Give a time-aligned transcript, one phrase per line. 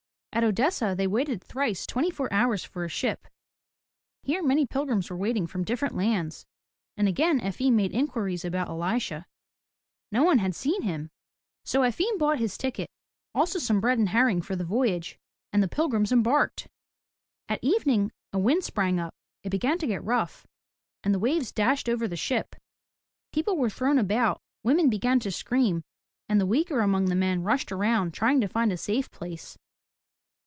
[0.33, 3.27] At Odessa they waited thrice twenty four hours for a ship.
[4.23, 6.45] Here, many pilgrims were waiting from different lands,
[6.95, 9.25] and again Efim made inquiries about Elisha.
[10.09, 11.11] No one had seen him.
[11.65, 12.89] So Efim bought his ticket,
[13.35, 15.19] also some bread and herrmg for the voyage,
[15.51, 16.69] and the pilgrims embarked.
[17.49, 19.13] At evening a wind sprang up,
[19.43, 20.47] it began to get rough,
[21.03, 22.55] and the waves dashed over the ship.
[23.33, 25.83] People were thrown about, women began to scream,
[26.29, 29.57] and the weaker among the men rushed around trying to find a safe place.